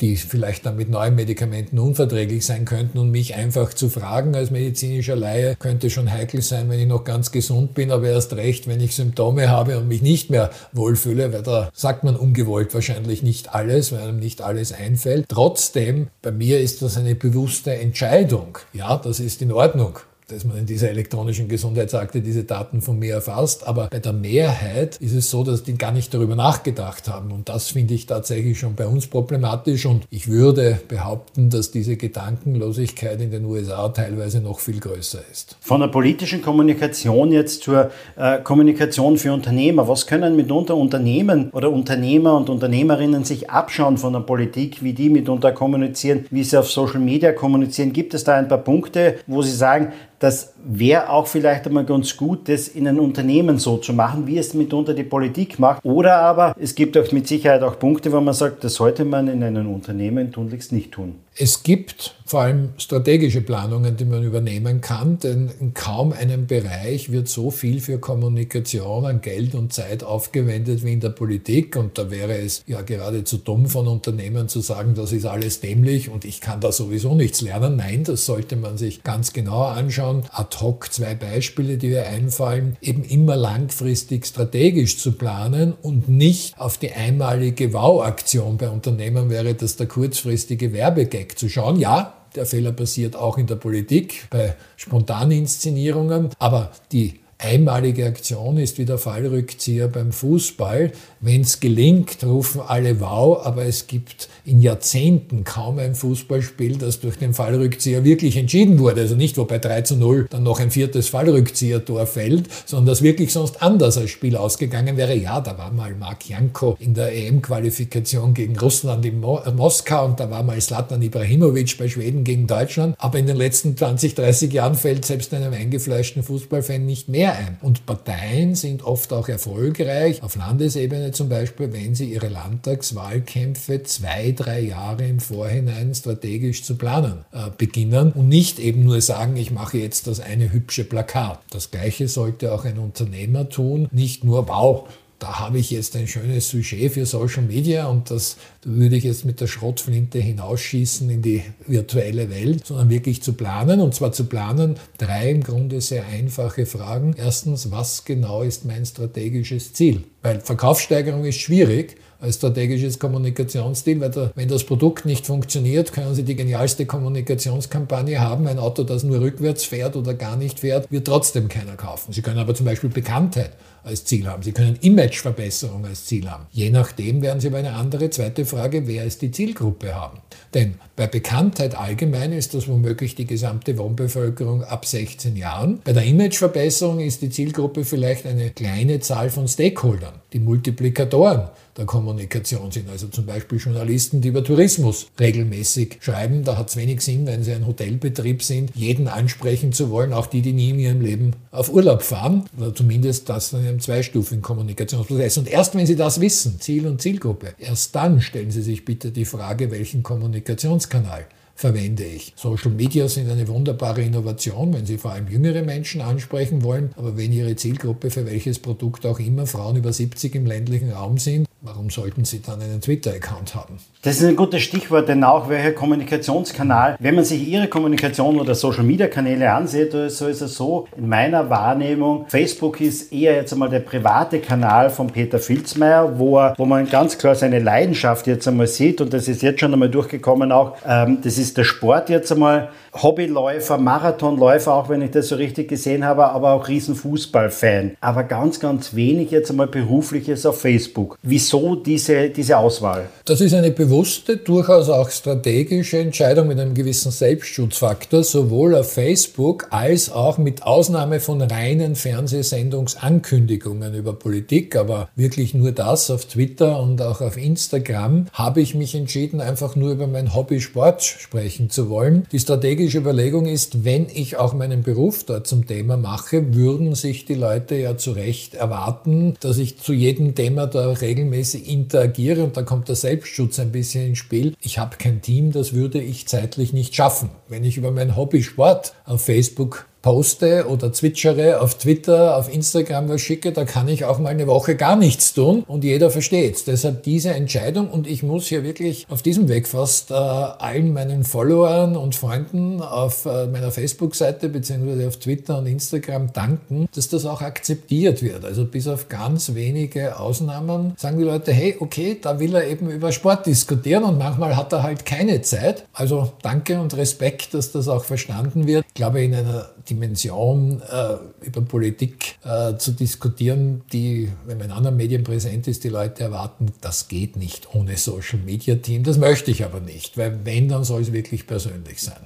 [0.00, 4.50] die vielleicht dann mit neuen Medikamenten unverträglich sein könnten und mich einfach zu fragen als
[4.50, 8.66] medizinischer Laie könnte schon heikel sein, wenn ich noch ganz gesund bin, aber erst recht,
[8.66, 13.22] wenn ich Symptome habe und mich nicht mehr wohlfühle, weil da sagt man ungewollt wahrscheinlich
[13.22, 15.26] nicht alles, weil einem nicht alles einfällt.
[15.28, 18.58] Trotzdem, bei mir ist das eine bewusste Entscheidung.
[18.72, 19.98] Ja, das ist in Ordnung
[20.30, 23.66] dass man in dieser elektronischen Gesundheitsakte diese Daten von mir erfasst.
[23.66, 27.32] Aber bei der Mehrheit ist es so, dass die gar nicht darüber nachgedacht haben.
[27.32, 29.86] Und das finde ich tatsächlich schon bei uns problematisch.
[29.86, 35.56] Und ich würde behaupten, dass diese Gedankenlosigkeit in den USA teilweise noch viel größer ist.
[35.60, 39.88] Von der politischen Kommunikation jetzt zur äh, Kommunikation für Unternehmer.
[39.88, 45.08] Was können mitunter Unternehmen oder Unternehmer und Unternehmerinnen sich abschauen von der Politik, wie die
[45.08, 47.92] mitunter kommunizieren, wie sie auf Social Media kommunizieren?
[47.92, 52.16] Gibt es da ein paar Punkte, wo Sie sagen, das wäre auch vielleicht einmal ganz
[52.16, 55.84] gut, das in einem Unternehmen so zu machen, wie es mitunter die Politik macht.
[55.84, 59.28] Oder aber es gibt auch mit Sicherheit auch Punkte, wo man sagt, das sollte man
[59.28, 61.16] in einem Unternehmen tunlichst nicht tun.
[61.36, 67.10] Es gibt vor allem strategische Planungen, die man übernehmen kann, denn in kaum einem Bereich
[67.10, 71.76] wird so viel für Kommunikation an Geld und Zeit aufgewendet wie in der Politik.
[71.76, 76.10] Und da wäre es ja geradezu dumm von Unternehmen zu sagen, das ist alles dämlich
[76.10, 77.76] und ich kann da sowieso nichts lernen.
[77.76, 80.24] Nein, das sollte man sich ganz genauer anschauen.
[80.30, 86.58] Ad hoc zwei Beispiele, die mir einfallen, eben immer langfristig strategisch zu planen und nicht
[86.58, 91.78] auf die einmalige Wow-Aktion bei Unternehmen wäre das der kurzfristige Werbegag wegzuschauen.
[91.78, 98.78] Ja, der Fehler passiert auch in der Politik, bei Spontaninszenierungen, aber die einmalige Aktion ist
[98.78, 100.92] wie der Fallrückzieher beim Fußball.
[101.20, 107.00] Wenn es gelingt, rufen alle Wow, aber es gibt in Jahrzehnten kaum ein Fußballspiel, das
[107.00, 109.02] durch den Fallrückzieher wirklich entschieden wurde.
[109.02, 113.02] Also nicht, wo bei 3 zu 0 dann noch ein viertes Fallrückzieher-Tor fällt, sondern das
[113.02, 115.14] wirklich sonst anders als Spiel ausgegangen wäre.
[115.14, 120.06] Ja, da war mal Mark Janko in der EM-Qualifikation gegen Russland in Mo äh, Moskau
[120.06, 122.94] und da war mal Slatan Ibrahimovic bei Schweden gegen Deutschland.
[122.98, 127.58] Aber in den letzten 20, 30 Jahren fällt selbst einem eingefleischten Fußballfan nicht mehr ein.
[127.62, 134.32] Und Parteien sind oft auch erfolgreich, auf Landesebene zum Beispiel, wenn sie ihre Landtagswahlkämpfe zwei,
[134.32, 139.50] drei Jahre im Vorhinein strategisch zu planen äh, beginnen und nicht eben nur sagen, ich
[139.50, 141.40] mache jetzt das eine hübsche Plakat.
[141.50, 144.88] Das gleiche sollte auch ein Unternehmer tun, nicht nur, wow,
[145.20, 149.26] da habe ich jetzt ein schönes Sujet für Social Media und das würde ich jetzt
[149.26, 153.82] mit der Schrottflinte hinausschießen in die virtuelle Welt, sondern wirklich zu planen.
[153.82, 157.14] Und zwar zu planen drei im Grunde sehr einfache Fragen.
[157.18, 160.04] Erstens, was genau ist mein strategisches Ziel?
[160.22, 166.14] Weil Verkaufssteigerung ist schwierig als strategisches Kommunikationsziel, weil da, wenn das Produkt nicht funktioniert, können
[166.14, 168.46] Sie die genialste Kommunikationskampagne haben.
[168.46, 172.12] Ein Auto, das nur rückwärts fährt oder gar nicht fährt, wird trotzdem keiner kaufen.
[172.12, 173.52] Sie können aber zum Beispiel Bekanntheit
[173.84, 174.42] als Ziel haben.
[174.42, 176.46] Sie können Imageverbesserung als Ziel haben.
[176.52, 180.18] Je nachdem werden Sie aber eine andere zweite Frage, wer ist die Zielgruppe haben.
[180.54, 185.80] Denn bei Bekanntheit allgemein ist das womöglich die gesamte Wohnbevölkerung ab 16 Jahren.
[185.84, 190.14] Bei der Imageverbesserung ist die Zielgruppe vielleicht eine kleine Zahl von Stakeholdern.
[190.32, 192.90] Die Multiplikatoren der Kommunikation sind.
[192.90, 196.44] Also zum Beispiel Journalisten, die über Tourismus regelmäßig schreiben.
[196.44, 200.26] Da hat es wenig Sinn, wenn sie ein Hotelbetrieb sind, jeden ansprechen zu wollen, auch
[200.26, 202.44] die, die nie in ihrem Leben auf Urlaub fahren.
[202.58, 205.38] Oder zumindest das in einem zweistufigen Kommunikationsprozess.
[205.38, 209.10] Und erst wenn sie das wissen, Ziel und Zielgruppe, erst dann stellen sie sich bitte
[209.10, 211.26] die Frage, welchen Kommunikationskanal
[211.60, 212.32] verwende ich.
[212.36, 217.18] Social Media sind eine wunderbare Innovation, wenn Sie vor allem jüngere Menschen ansprechen wollen, aber
[217.18, 221.46] wenn Ihre Zielgruppe für welches Produkt auch immer Frauen über 70 im ländlichen Raum sind,
[221.62, 223.78] warum sollten Sie dann einen Twitter-Account haben?
[224.02, 228.54] Das ist ein gutes Stichwort, denn auch welcher Kommunikationskanal, wenn man sich Ihre Kommunikation oder
[228.54, 233.80] Social-Media-Kanäle ansieht, so ist es so, in meiner Wahrnehmung, Facebook ist eher jetzt einmal der
[233.80, 238.66] private Kanal von Peter Filzmeier, wo, er, wo man ganz klar seine Leidenschaft jetzt einmal
[238.66, 242.32] sieht und das ist jetzt schon einmal durchgekommen auch, ähm, das ist der Sport jetzt
[242.32, 247.96] einmal, Hobbyläufer, Marathonläufer, auch wenn ich das so richtig gesehen habe, aber auch Riesenfußballfan.
[248.00, 251.16] Aber ganz, ganz wenig jetzt einmal berufliches auf Facebook.
[251.22, 251.49] Wieso
[251.86, 253.08] diese, diese Auswahl?
[253.24, 259.68] Das ist eine bewusste, durchaus auch strategische Entscheidung mit einem gewissen Selbstschutzfaktor, sowohl auf Facebook
[259.70, 266.80] als auch mit Ausnahme von reinen Fernsehsendungsankündigungen über Politik, aber wirklich nur das auf Twitter
[266.80, 271.70] und auch auf Instagram, habe ich mich entschieden, einfach nur über mein Hobby Sport sprechen
[271.70, 272.26] zu wollen.
[272.32, 277.24] Die strategische Überlegung ist, wenn ich auch meinen Beruf dort zum Thema mache, würden sich
[277.24, 282.56] die Leute ja zu Recht erwarten, dass ich zu jedem Thema da regelmäßig interagiere und
[282.56, 284.54] da kommt der Selbstschutz ein bisschen ins Spiel.
[284.60, 287.30] Ich habe kein Team, das würde ich zeitlich nicht schaffen.
[287.48, 293.08] Wenn ich über mein Hobby Sport auf Facebook poste oder zwitschere auf Twitter, auf Instagram
[293.08, 296.66] was schicke, da kann ich auch mal eine Woche gar nichts tun und jeder versteht.
[296.66, 301.24] Deshalb diese Entscheidung und ich muss hier wirklich auf diesem Weg fast äh, allen meinen
[301.24, 307.26] Followern und Freunden auf äh, meiner Facebook-Seite beziehungsweise auf Twitter und Instagram danken, dass das
[307.26, 308.44] auch akzeptiert wird.
[308.44, 312.90] Also bis auf ganz wenige Ausnahmen sagen die Leute, hey, okay, da will er eben
[312.90, 315.84] über Sport diskutieren und manchmal hat er halt keine Zeit.
[315.92, 318.84] Also danke und Respekt, dass das auch verstanden wird.
[318.88, 324.72] Ich glaube, in einer Dimension äh, über Politik äh, zu diskutieren, die, wenn man in
[324.72, 329.02] anderen Medien präsent ist, die Leute erwarten, das geht nicht ohne Social Media Team.
[329.02, 332.20] Das möchte ich aber nicht, weil wenn, dann soll es wirklich persönlich sein.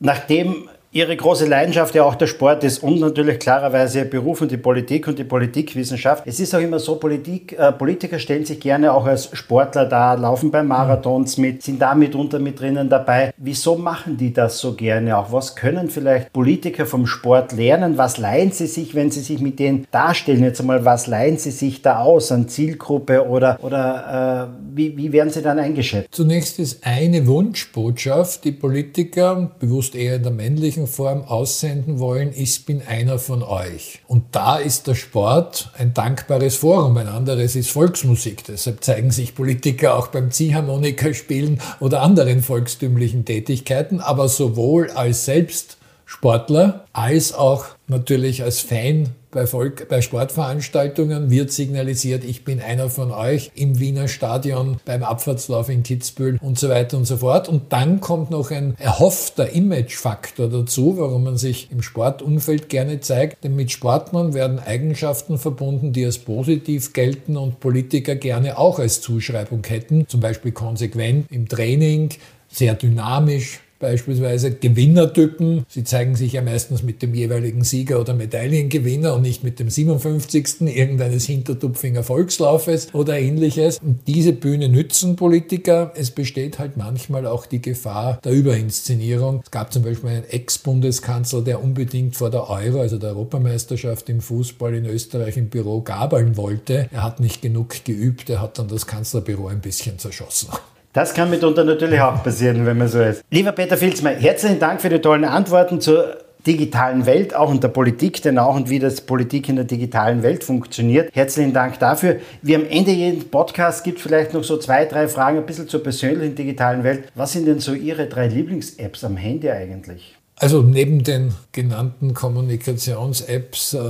[0.00, 4.50] Nachdem Ihre große Leidenschaft ja auch der Sport ist und natürlich klarerweise Ihr Beruf und
[4.50, 6.22] die Politik und die Politikwissenschaft.
[6.26, 10.14] Es ist auch immer so, Politik, äh, Politiker stellen sich gerne auch als Sportler da,
[10.14, 13.34] laufen bei Marathons mit, sind da mitunter mit drinnen dabei.
[13.36, 15.30] Wieso machen die das so gerne auch?
[15.30, 17.98] Was können vielleicht Politiker vom Sport lernen?
[17.98, 20.42] Was leihen sie sich, wenn sie sich mit denen darstellen?
[20.42, 25.12] Jetzt einmal, was leihen sie sich da aus an Zielgruppe oder, oder äh, wie, wie
[25.12, 26.08] werden sie dann eingeschätzt?
[26.12, 32.32] Zunächst ist eine Wunschbotschaft, die Politiker, bewusst eher in der männlichen ähnlichen Form aussenden wollen,
[32.34, 34.00] ich bin einer von euch.
[34.06, 38.44] Und da ist der Sport ein dankbares Forum, ein anderes ist Volksmusik.
[38.44, 45.24] Deshalb zeigen sich Politiker auch beim Ziehharmonika spielen oder anderen volkstümlichen Tätigkeiten, aber sowohl als
[45.24, 52.88] Selbstsportler als auch natürlich als Fan bei, Volk, bei Sportveranstaltungen wird signalisiert, ich bin einer
[52.88, 57.48] von euch im Wiener Stadion, beim Abfahrtslauf in Kitzbühel und so weiter und so fort.
[57.48, 63.44] Und dann kommt noch ein erhoffter Imagefaktor dazu, warum man sich im Sportumfeld gerne zeigt.
[63.44, 69.00] Denn mit Sportmann werden Eigenschaften verbunden, die als positiv gelten und Politiker gerne auch als
[69.00, 70.06] Zuschreibung hätten.
[70.08, 72.10] Zum Beispiel konsequent im Training,
[72.48, 75.64] sehr dynamisch, beispielsweise Gewinnertypen.
[75.68, 79.70] Sie zeigen sich ja meistens mit dem jeweiligen Sieger oder Medaillengewinner und nicht mit dem
[79.70, 80.62] 57.
[80.62, 83.78] irgendeines Hintertupfinger Volkslaufes oder ähnliches.
[83.78, 85.92] Und diese Bühne nützen Politiker.
[85.96, 89.42] Es besteht halt manchmal auch die Gefahr der Überinszenierung.
[89.44, 94.20] Es gab zum Beispiel einen Ex-Bundeskanzler, der unbedingt vor der Euro, also der Europameisterschaft im
[94.20, 96.88] Fußball in Österreich im Büro gabeln wollte.
[96.92, 100.48] Er hat nicht genug geübt, er hat dann das Kanzlerbüro ein bisschen zerschossen.
[100.98, 103.22] Das kann mitunter natürlich auch passieren, wenn man so ist.
[103.30, 107.68] Lieber Peter Filzmeier, herzlichen Dank für die tollen Antworten zur digitalen Welt, auch in der
[107.68, 111.14] Politik, denn auch und wie das Politik in der digitalen Welt funktioniert.
[111.14, 112.16] Herzlichen Dank dafür.
[112.42, 115.84] Wie am Ende jeden Podcast gibt vielleicht noch so zwei, drei Fragen ein bisschen zur
[115.84, 117.04] persönlichen digitalen Welt.
[117.14, 120.16] Was sind denn so Ihre drei Lieblings-Apps am Handy eigentlich?
[120.34, 123.80] Also neben den genannten Kommunikations-Apps äh,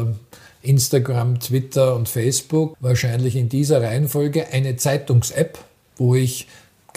[0.61, 5.57] Instagram, Twitter und Facebook wahrscheinlich in dieser Reihenfolge eine Zeitungs-App,
[5.97, 6.47] wo ich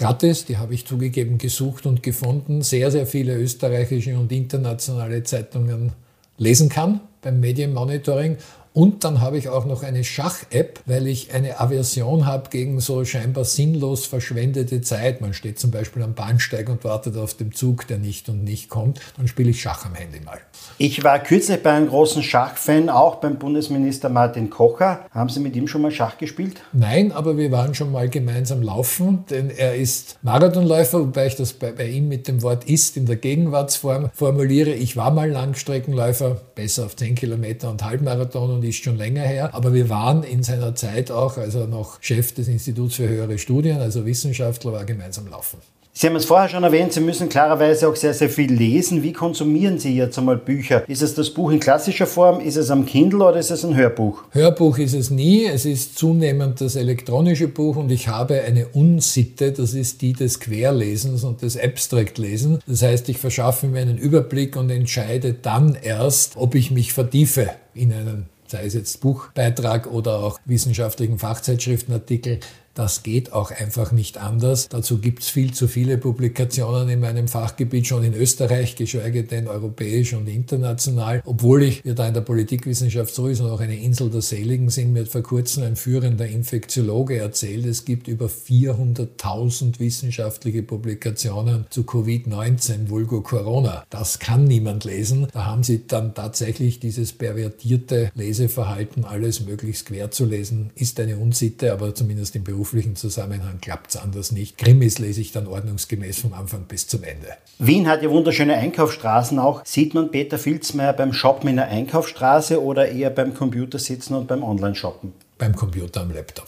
[0.02, 5.92] gratis, die habe ich zugegeben gesucht und gefunden, sehr, sehr viele österreichische und internationale Zeitungen
[6.40, 8.38] lesen kann beim Medienmonitoring
[8.74, 13.04] Und dann habe ich auch noch eine Schach-App, weil ich eine Aversion habe gegen so
[13.04, 15.20] scheinbar sinnlos verschwendete Zeit.
[15.20, 18.70] Man steht zum Beispiel am Bahnsteig und wartet auf den Zug, der nicht und nicht
[18.70, 19.02] kommt.
[19.18, 20.40] Dann spiele ich Schach am Handy mal.
[20.78, 25.06] Ich war kürzlich bei einem großen Schachfan, auch beim Bundesminister Martin Kocher.
[25.12, 26.62] Haben Sie mit ihm schon mal Schach gespielt?
[26.72, 31.52] Nein, aber wir waren schon mal gemeinsam laufen, denn er ist Marathonläufer, wobei ich das
[31.54, 34.72] bei, bei ihm mit dem Wort ist in der Gegenwartsform formuliere.
[34.72, 39.50] Ich war mal Langstreckenläufer, besser auf 10 Kilometer und Halbmarathon und ist schon länger her.
[39.54, 43.38] Aber wir waren in seiner Zeit auch, als er noch Chef des Instituts für höhere
[43.38, 45.58] Studien, also Wissenschaftler war, gemeinsam laufen.
[45.94, 49.04] Sie haben es vorher schon erwähnt, Sie müssen klarerweise auch sehr, sehr viel lesen.
[49.04, 50.88] Wie konsumieren Sie jetzt einmal Bücher?
[50.88, 52.40] Ist es das Buch in klassischer Form?
[52.40, 54.24] Ist es am Kindle oder ist es ein Hörbuch?
[54.32, 55.46] Hörbuch ist es nie.
[55.46, 60.40] Es ist zunehmend das elektronische Buch und ich habe eine Unsitte, das ist die des
[60.40, 62.60] Querlesens und des Abstraktlesens.
[62.66, 67.50] Das heißt, ich verschaffe mir einen Überblick und entscheide dann erst, ob ich mich vertiefe
[67.74, 72.40] in einen sei es jetzt Buchbeitrag oder auch wissenschaftlichen Fachzeitschriftenartikel,
[72.74, 74.70] das geht auch einfach nicht anders.
[74.70, 79.48] Dazu gibt es viel zu viele Publikationen in meinem Fachgebiet, schon in Österreich, geschweige denn
[79.48, 81.22] europäisch und international.
[81.26, 85.02] Obwohl ich, wir da in der Politikwissenschaft sowieso noch eine Insel der Seligen sind, mir
[85.02, 92.90] hat vor kurzem ein führender Infektiologe erzählt, es gibt über 400.000 wissenschaftliche Publikationen zu Covid-19,
[92.90, 93.84] vulgo Corona.
[93.90, 95.28] Das kann niemand lesen.
[95.34, 101.18] Da haben sie dann tatsächlich dieses pervertierte Leseverhalten, alles möglichst quer zu lesen, ist eine
[101.18, 104.58] Unsitte, aber zumindest im Beruf beruflichen Zusammenhang klappt es anders nicht.
[104.58, 107.28] Krimis lese ich dann ordnungsgemäß vom Anfang bis zum Ende.
[107.60, 109.66] Wien hat ja wunderschöne Einkaufsstraßen auch.
[109.66, 114.28] Sieht man Peter Filzmeier beim Shoppen in der Einkaufsstraße oder eher beim Computer sitzen und
[114.28, 115.12] beim Online-Shoppen?
[115.38, 116.48] Beim Computer am Laptop.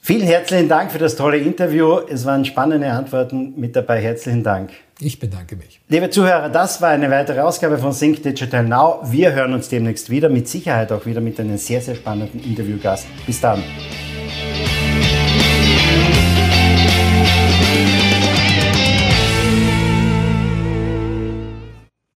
[0.00, 1.98] Vielen herzlichen Dank für das tolle Interview.
[2.08, 4.00] Es waren spannende Antworten mit dabei.
[4.00, 4.70] Herzlichen Dank.
[5.00, 5.80] Ich bedanke mich.
[5.88, 9.00] Liebe Zuhörer, das war eine weitere Ausgabe von Think Digital Now.
[9.04, 13.06] Wir hören uns demnächst wieder, mit Sicherheit auch wieder mit einem sehr, sehr spannenden Interviewgast.
[13.26, 13.62] Bis dann.